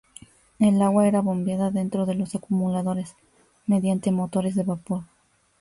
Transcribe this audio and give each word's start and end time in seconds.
El 0.57 0.81
agua 0.81 1.07
era 1.07 1.21
bombeada 1.21 1.69
dentro 1.69 2.07
de 2.07 2.15
los 2.15 2.33
acumuladores 2.33 3.15
mediante 3.67 4.11
motores 4.11 4.55
de 4.55 4.63
vapor. 4.63 5.03